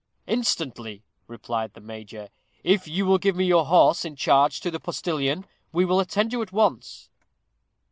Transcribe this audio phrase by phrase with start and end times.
[0.25, 2.29] "Instantly," replied the major.
[2.63, 6.41] "If you will give your horse in charge to the postilion, we will attend you
[6.41, 7.11] at once."